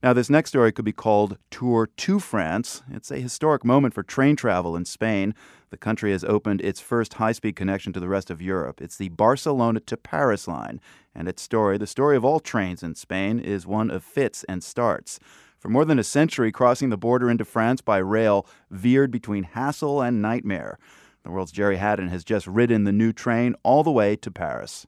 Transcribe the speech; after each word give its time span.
Now, 0.00 0.12
this 0.12 0.30
next 0.30 0.50
story 0.50 0.70
could 0.70 0.84
be 0.84 0.92
called 0.92 1.38
Tour 1.50 1.88
to 1.96 2.20
France. 2.20 2.84
It's 2.88 3.10
a 3.10 3.18
historic 3.18 3.64
moment 3.64 3.94
for 3.94 4.04
train 4.04 4.36
travel 4.36 4.76
in 4.76 4.84
Spain. 4.84 5.34
The 5.70 5.76
country 5.76 6.12
has 6.12 6.22
opened 6.22 6.60
its 6.60 6.78
first 6.78 7.14
high 7.14 7.32
speed 7.32 7.56
connection 7.56 7.92
to 7.94 7.98
the 7.98 8.08
rest 8.08 8.30
of 8.30 8.40
Europe. 8.40 8.80
It's 8.80 8.96
the 8.96 9.08
Barcelona 9.08 9.80
to 9.80 9.96
Paris 9.96 10.46
line. 10.46 10.80
And 11.16 11.26
its 11.26 11.42
story, 11.42 11.78
the 11.78 11.86
story 11.88 12.16
of 12.16 12.24
all 12.24 12.38
trains 12.38 12.84
in 12.84 12.94
Spain, 12.94 13.40
is 13.40 13.66
one 13.66 13.90
of 13.90 14.04
fits 14.04 14.44
and 14.48 14.62
starts. 14.62 15.18
For 15.58 15.68
more 15.68 15.84
than 15.84 15.98
a 15.98 16.04
century, 16.04 16.52
crossing 16.52 16.90
the 16.90 16.96
border 16.96 17.28
into 17.28 17.44
France 17.44 17.80
by 17.80 17.98
rail 17.98 18.46
veered 18.70 19.10
between 19.10 19.42
hassle 19.42 20.00
and 20.00 20.22
nightmare. 20.22 20.78
The 21.24 21.32
world's 21.32 21.50
Gerry 21.50 21.78
Hadden 21.78 22.06
has 22.10 22.22
just 22.22 22.46
ridden 22.46 22.84
the 22.84 22.92
new 22.92 23.12
train 23.12 23.56
all 23.64 23.82
the 23.82 23.90
way 23.90 24.14
to 24.14 24.30
Paris. 24.30 24.86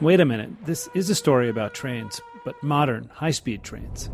Wait 0.00 0.18
a 0.18 0.24
minute, 0.24 0.50
this 0.64 0.88
is 0.92 1.08
a 1.08 1.14
story 1.14 1.48
about 1.48 1.72
trains, 1.72 2.20
but 2.44 2.60
modern, 2.64 3.08
high 3.14 3.30
speed 3.30 3.62
trains. 3.62 4.10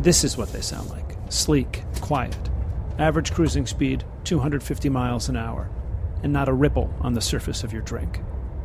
This 0.00 0.22
is 0.22 0.36
what 0.36 0.52
they 0.52 0.60
sound 0.60 0.90
like 0.90 1.16
sleek, 1.30 1.82
quiet. 2.02 2.36
Average 2.98 3.32
cruising 3.32 3.66
speed 3.66 4.04
250 4.24 4.90
miles 4.90 5.30
an 5.30 5.36
hour, 5.36 5.70
and 6.22 6.30
not 6.30 6.46
a 6.46 6.52
ripple 6.52 6.92
on 7.00 7.14
the 7.14 7.22
surface 7.22 7.64
of 7.64 7.72
your 7.72 7.80
drink. 7.82 8.20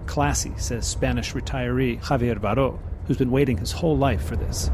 Classy, 0.05 0.51
says 0.57 0.85
Spanish 0.85 1.31
retiree 1.31 2.01
Javier 2.01 2.37
Baró, 2.37 2.77
who's 3.05 3.17
been 3.17 3.31
waiting 3.31 3.57
his 3.57 3.71
whole 3.71 3.97
life 3.97 4.23
for 4.23 4.35
this. 4.35 4.69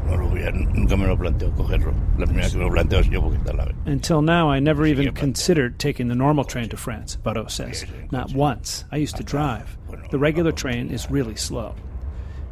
Until 3.86 4.22
now, 4.22 4.50
I 4.50 4.60
never 4.60 4.86
even 4.86 5.12
considered 5.14 5.78
taking 5.78 6.08
the 6.08 6.14
normal 6.14 6.44
train 6.44 6.68
to 6.68 6.76
France, 6.76 7.16
Baró 7.24 7.50
says. 7.50 7.84
Not 8.10 8.32
once. 8.32 8.84
I 8.92 8.96
used 8.96 9.16
to 9.16 9.22
drive. 9.22 9.76
The 10.10 10.18
regular 10.18 10.52
train 10.52 10.90
is 10.90 11.10
really 11.10 11.36
slow. 11.36 11.74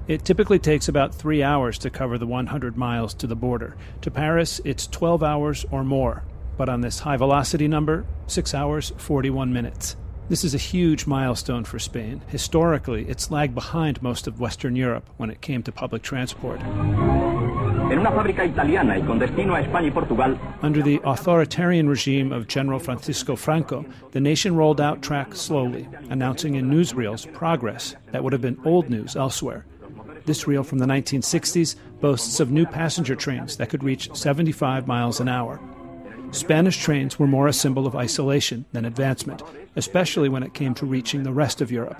It 0.08 0.24
typically 0.24 0.60
takes 0.60 0.88
about 0.88 1.14
three 1.14 1.42
hours 1.42 1.78
to 1.78 1.90
cover 1.90 2.16
the 2.16 2.26
100 2.26 2.76
miles 2.76 3.12
to 3.14 3.26
the 3.26 3.34
border. 3.34 3.76
To 4.02 4.10
Paris, 4.10 4.60
it's 4.64 4.86
12 4.86 5.22
hours 5.22 5.66
or 5.72 5.82
more. 5.82 6.22
But 6.56 6.68
on 6.68 6.80
this 6.80 7.00
high 7.00 7.16
velocity 7.16 7.66
number, 7.68 8.06
6 8.28 8.54
hours, 8.54 8.92
41 8.96 9.52
minutes. 9.52 9.96
This 10.28 10.42
is 10.42 10.54
a 10.56 10.58
huge 10.58 11.06
milestone 11.06 11.62
for 11.62 11.78
Spain. 11.78 12.20
Historically, 12.26 13.08
it's 13.08 13.30
lagged 13.30 13.54
behind 13.54 14.02
most 14.02 14.26
of 14.26 14.40
Western 14.40 14.74
Europe 14.74 15.08
when 15.18 15.30
it 15.30 15.40
came 15.40 15.62
to 15.62 15.70
public 15.70 16.02
transport. 16.02 16.60
Under 20.62 20.82
the 20.82 21.00
authoritarian 21.04 21.88
regime 21.88 22.32
of 22.32 22.48
General 22.48 22.80
Francisco 22.80 23.36
Franco, 23.36 23.86
the 24.10 24.20
nation 24.20 24.56
rolled 24.56 24.80
out 24.80 25.00
track 25.00 25.36
slowly, 25.36 25.88
announcing 26.10 26.56
in 26.56 26.68
newsreels 26.68 27.32
progress 27.32 27.94
that 28.10 28.24
would 28.24 28.32
have 28.32 28.42
been 28.42 28.58
old 28.64 28.90
news 28.90 29.14
elsewhere. 29.14 29.64
This 30.24 30.48
reel 30.48 30.64
from 30.64 30.78
the 30.78 30.86
1960s 30.86 31.76
boasts 32.00 32.40
of 32.40 32.50
new 32.50 32.66
passenger 32.66 33.14
trains 33.14 33.58
that 33.58 33.68
could 33.68 33.84
reach 33.84 34.12
75 34.12 34.88
miles 34.88 35.20
an 35.20 35.28
hour. 35.28 35.60
Spanish 36.32 36.76
trains 36.78 37.18
were 37.18 37.26
more 37.26 37.46
a 37.46 37.52
symbol 37.52 37.86
of 37.86 37.96
isolation 37.96 38.64
than 38.72 38.84
advancement, 38.84 39.42
especially 39.74 40.28
when 40.28 40.42
it 40.42 40.54
came 40.54 40.74
to 40.74 40.86
reaching 40.86 41.22
the 41.22 41.32
rest 41.32 41.60
of 41.60 41.72
Europe. 41.72 41.98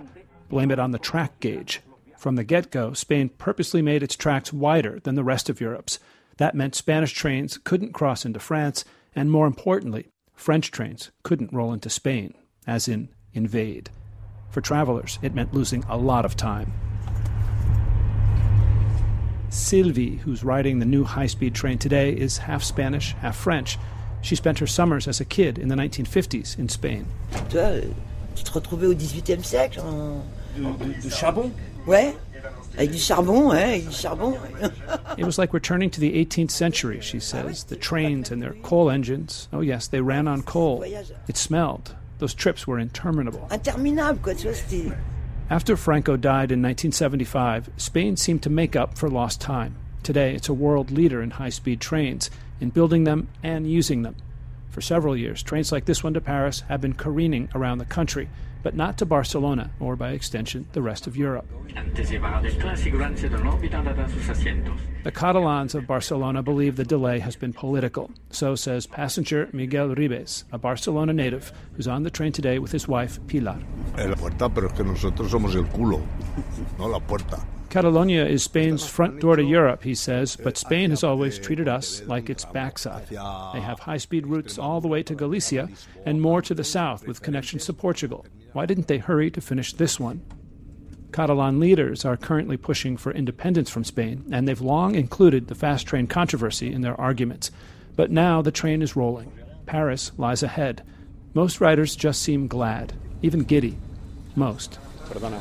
Blame 0.49 0.71
it 0.71 0.79
on 0.79 0.91
the 0.91 0.99
track 0.99 1.41
gauge. 1.41 1.81
From 2.17 2.37
the 2.37 2.45
get 2.45 2.71
go, 2.71 2.93
Spain 2.93 3.29
purposely 3.29 3.83
made 3.83 4.03
its 4.03 4.17
tracks 4.17 4.53
wider 4.53 5.01
than 5.01 5.15
the 5.15 5.25
rest 5.25 5.49
of 5.49 5.61
Europe's. 5.61 5.99
That 6.39 6.55
meant 6.55 6.75
Spanish 6.75 7.13
trains 7.13 7.59
couldn't 7.59 7.93
cross 7.93 8.25
into 8.25 8.41
France, 8.41 8.85
and 9.15 9.31
more 9.31 9.47
importantly, 9.47 10.09
French 10.35 10.71
trains 10.71 11.11
couldn't 11.23 11.53
roll 11.53 11.73
into 11.73 11.89
Spain, 11.89 12.35
as 12.67 12.89
in 12.89 13.09
invade. 13.33 13.91
For 14.51 14.61
travelers, 14.61 15.19
it 15.23 15.35
meant 15.35 15.55
losing 15.55 15.85
a 15.85 15.97
lot 15.97 16.25
of 16.25 16.37
time. 16.37 16.73
Sylvie, 19.49 20.17
who's 20.17 20.45
riding 20.45 20.79
the 20.79 20.85
new 20.85 21.05
high 21.05 21.27
speed 21.27 21.55
train 21.55 21.79
today, 21.79 22.11
is 22.13 22.39
half 22.39 22.63
Spanish, 22.63 23.13
half 23.15 23.37
French. 23.37 23.79
She 24.27 24.35
spent 24.35 24.59
her 24.59 24.67
summers 24.67 25.07
as 25.07 25.21
a 25.21 25.25
kid 25.25 25.57
in 25.57 25.69
the 25.69 25.77
1950s 25.77 26.59
in 26.59 26.69
Spain. 26.69 27.07
Tu 27.49 27.59
vois, 27.59 27.63
euh, 27.63 27.81
tu 28.35 28.43
te 28.43 28.51
retrouvais 28.51 28.89
au 28.89 28.95
XVIIIe 28.95 29.45
siècle 29.45 29.79
en... 29.79 30.25
De, 30.57 30.63
de, 30.65 31.01
de 31.01 31.09
charbon 31.09 31.53
Ouais, 31.87 32.13
avec 32.77 32.91
du 32.91 32.99
charbon, 32.99 33.51
ouais, 33.51 33.63
avec 33.63 33.87
du 33.89 33.95
charbon. 33.95 34.37
it 35.17 35.25
was 35.25 35.39
like 35.39 35.55
returning 35.55 35.91
to 35.91 36.01
the 36.01 36.13
18th 36.13 36.51
century, 36.51 37.01
she 37.01 37.21
says. 37.21 37.63
The 37.63 37.77
trains 37.77 38.33
and 38.33 38.43
their 38.43 38.55
coal 38.65 38.91
engines. 38.91 39.47
Oh, 39.53 39.61
yes, 39.61 39.87
they 39.87 40.01
ran 40.01 40.27
on 40.27 40.43
coal. 40.43 40.83
It 40.83 41.37
smelled. 41.37 41.95
Those 42.19 42.35
trips 42.35 42.67
were 42.67 42.81
interminable. 42.81 43.47
Interminable, 43.53 44.19
quoi, 44.21 44.35
tu 44.35 44.49
vois, 44.49 44.57
c'était... 44.57 44.93
After 45.51 45.77
Franco 45.77 46.17
died 46.17 46.51
in 46.51 46.61
1975, 46.61 47.71
Spain 47.77 48.17
seemed 48.17 48.43
to 48.43 48.51
make 48.51 48.75
up 48.75 48.99
for 48.99 49.09
lost 49.09 49.41
time. 49.41 49.77
Today, 50.03 50.35
it's 50.35 50.49
a 50.49 50.53
world 50.53 50.91
leader 50.91 51.23
in 51.23 51.31
high 51.31 51.51
speed 51.51 51.81
trains 51.81 52.29
in 52.61 52.71
building 52.71 53.05
them 53.05 53.29
and 53.43 53.71
using 53.71 54.03
them. 54.03 54.17
For 54.71 54.81
several 54.83 55.17
years, 55.17 55.43
trains 55.43 55.73
like 55.73 55.87
this 55.87 56.05
one 56.05 56.13
to 56.15 56.21
Paris 56.21 56.61
have 56.69 56.83
been 56.83 56.93
careening 56.93 57.49
around 57.55 57.79
the 57.79 57.87
country, 57.87 58.29
but 58.63 58.75
not 58.75 58.99
to 58.99 59.07
Barcelona 59.07 59.71
or, 59.81 59.97
by 59.97 60.11
extension, 60.11 60.67
the 60.73 60.83
rest 60.83 61.07
of 61.07 61.17
Europe. 61.17 61.47
The 65.05 65.13
Catalans 65.13 65.75
of 65.75 65.87
Barcelona 65.87 66.43
believe 66.43 66.77
the 66.77 66.85
delay 66.85 67.21
has 67.21 67.37
been 67.37 67.53
political. 67.53 68.11
So 68.31 68.55
says 68.55 68.87
passenger 68.87 69.49
Miguel 69.53 69.95
Ribes, 69.95 70.45
a 70.53 70.59
Barcelona 70.59 71.13
native 71.13 71.53
who's 71.75 71.89
on 71.89 72.03
the 72.03 72.11
train 72.11 72.33
today 72.33 72.59
with 72.59 72.73
his 72.73 72.87
wife 72.89 73.19
Pilar. 73.29 73.59
Catalonia 77.77 78.25
is 78.25 78.43
Spain's 78.43 78.89
front 78.89 79.21
door 79.21 79.37
to 79.37 79.45
Europe, 79.45 79.83
he 79.83 79.95
says, 79.95 80.35
but 80.35 80.57
Spain 80.57 80.89
has 80.89 81.05
always 81.05 81.39
treated 81.39 81.69
us 81.69 82.01
like 82.07 82.31
its 82.31 82.47
backside. 82.47 83.07
They 83.09 83.61
have 83.61 83.81
high 83.81 83.99
speed 83.99 84.27
routes 84.27 84.59
all 84.59 84.81
the 84.81 84.89
way 84.89 85.03
to 85.03 85.15
Galicia 85.15 85.69
and 86.07 86.23
more 86.23 86.41
to 86.41 86.55
the 86.55 86.65
south 86.65 87.07
with 87.07 87.21
connections 87.21 87.67
to 87.67 87.75
Portugal. 87.75 88.25
Why 88.55 88.65
didn't 88.65 88.89
they 88.89 88.97
hurry 88.97 89.31
to 89.31 89.43
finish 89.43 89.75
this 89.75 90.01
one? 90.01 90.23
Catalan 91.13 91.61
leaders 91.61 92.07
are 92.07 92.17
currently 92.17 92.57
pushing 92.57 92.97
for 92.97 93.13
independence 93.13 93.69
from 93.69 93.85
Spain, 93.85 94.25
and 94.33 94.49
they've 94.49 94.59
long 94.59 94.95
included 94.95 95.49
the 95.49 95.55
fast 95.55 95.87
train 95.87 96.07
controversy 96.07 96.73
in 96.73 96.81
their 96.81 96.99
arguments. 96.99 97.51
But 97.95 98.11
now 98.11 98.41
the 98.41 98.51
train 98.51 98.81
is 98.81 98.97
rolling. 98.97 99.31
Paris 99.67 100.13
lies 100.17 100.43
ahead. 100.43 100.83
Most 101.35 101.61
riders 101.61 101.95
just 101.95 102.23
seem 102.23 102.49
glad, 102.49 102.95
even 103.21 103.41
giddy. 103.41 103.77
Most. 104.35 104.79
Perdona, 105.11 105.41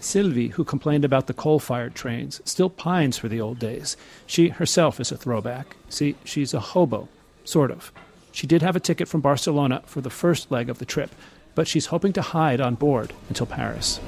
Sylvie, 0.00 0.48
who 0.48 0.64
complained 0.64 1.04
about 1.04 1.26
the 1.26 1.34
coal 1.34 1.58
fired 1.58 1.94
trains, 1.94 2.40
still 2.44 2.70
pines 2.70 3.18
for 3.18 3.28
the 3.28 3.40
old 3.40 3.58
days. 3.58 3.96
She 4.26 4.48
herself 4.48 5.00
is 5.00 5.12
a 5.12 5.16
throwback. 5.16 5.76
See, 5.88 6.16
she's 6.24 6.54
a 6.54 6.60
hobo, 6.60 7.08
sort 7.44 7.70
of. 7.70 7.92
She 8.32 8.46
did 8.46 8.62
have 8.62 8.76
a 8.76 8.80
ticket 8.80 9.08
from 9.08 9.20
Barcelona 9.20 9.82
for 9.86 10.00
the 10.00 10.10
first 10.10 10.50
leg 10.50 10.68
of 10.68 10.78
the 10.78 10.84
trip, 10.84 11.10
but 11.54 11.68
she's 11.68 11.86
hoping 11.86 12.12
to 12.14 12.22
hide 12.22 12.60
on 12.60 12.74
board 12.74 13.12
until 13.28 13.46
Paris. 13.46 14.00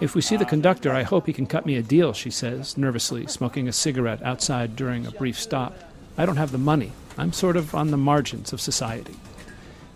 If 0.00 0.14
we 0.14 0.20
see 0.20 0.36
the 0.36 0.44
conductor, 0.44 0.92
I 0.92 1.02
hope 1.02 1.26
he 1.26 1.32
can 1.32 1.46
cut 1.46 1.66
me 1.66 1.76
a 1.76 1.82
deal, 1.82 2.12
she 2.12 2.30
says, 2.30 2.76
nervously, 2.78 3.26
smoking 3.26 3.66
a 3.66 3.72
cigarette 3.72 4.22
outside 4.22 4.76
during 4.76 5.06
a 5.06 5.10
brief 5.10 5.38
stop. 5.38 5.76
I 6.16 6.24
don't 6.24 6.36
have 6.36 6.52
the 6.52 6.58
money. 6.58 6.92
I'm 7.18 7.32
sort 7.32 7.56
of 7.56 7.74
on 7.74 7.90
the 7.90 7.96
margins 7.96 8.52
of 8.52 8.60
society. 8.60 9.16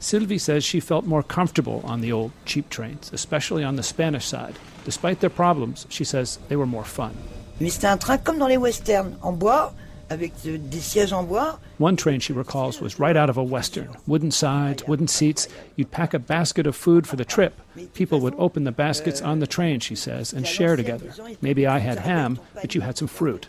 Sylvie 0.00 0.38
says 0.38 0.64
she 0.64 0.80
felt 0.80 1.04
more 1.04 1.22
comfortable 1.22 1.82
on 1.84 2.00
the 2.00 2.10
old 2.10 2.32
cheap 2.46 2.70
trains, 2.70 3.10
especially 3.12 3.62
on 3.62 3.76
the 3.76 3.82
Spanish 3.82 4.26
side. 4.26 4.58
Despite 4.84 5.20
their 5.20 5.30
problems, 5.30 5.86
she 5.90 6.04
says 6.04 6.38
they 6.48 6.56
were 6.56 6.66
more 6.66 6.84
fun. 6.84 7.14
Mais 7.60 7.70
c'était 7.70 7.92
un 7.92 7.98
train 7.98 8.16
comme 8.18 8.38
dans 8.38 8.48
les 8.48 8.56
westerns, 8.56 9.16
en 9.22 9.32
bois, 9.32 9.74
avec 10.08 10.32
des 10.42 10.80
sièges 10.80 11.12
en 11.12 11.24
bois. 11.24 11.58
One 11.78 11.96
train 11.96 12.18
she 12.18 12.32
recalls 12.32 12.80
was 12.80 12.98
right 12.98 13.14
out 13.14 13.28
of 13.28 13.36
a 13.36 13.44
western. 13.44 13.90
Wooden 14.06 14.30
sides, 14.30 14.82
wooden 14.88 15.06
seats. 15.06 15.46
You'd 15.76 15.90
pack 15.90 16.14
a 16.14 16.18
basket 16.18 16.66
of 16.66 16.74
food 16.74 17.06
for 17.06 17.16
the 17.16 17.24
trip. 17.24 17.60
People 17.92 18.20
would 18.20 18.34
open 18.38 18.64
the 18.64 18.72
baskets 18.72 19.20
on 19.20 19.40
the 19.40 19.46
train, 19.46 19.80
she 19.80 19.94
says, 19.94 20.32
and 20.32 20.46
share 20.46 20.76
together. 20.76 21.12
Maybe 21.42 21.66
I 21.66 21.78
had 21.78 21.98
ham, 21.98 22.38
but 22.54 22.74
you 22.74 22.80
had 22.80 22.96
some 22.96 23.08
fruit. 23.08 23.48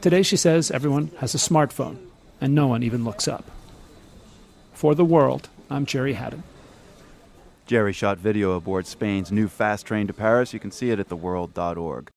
Today, 0.00 0.22
she 0.22 0.36
says, 0.36 0.70
everyone 0.70 1.10
has 1.18 1.34
a 1.34 1.38
smartphone, 1.38 1.96
and 2.40 2.54
no 2.54 2.68
one 2.68 2.84
even 2.84 3.04
looks 3.04 3.26
up. 3.26 3.44
For 4.72 4.94
the 4.94 5.04
world, 5.04 5.48
I'm 5.70 5.84
Gerry 5.84 6.14
Hadden. 6.14 6.44
Gerry 7.66 7.92
shot 7.92 8.16
video 8.16 8.52
aboard 8.52 8.86
Spain's 8.86 9.30
new 9.30 9.48
fast 9.48 9.84
train 9.84 10.06
to 10.06 10.14
Paris. 10.14 10.54
You 10.54 10.60
can 10.60 10.70
see 10.70 10.90
it 10.90 10.98
at 10.98 11.08
theworld.org. 11.10 12.06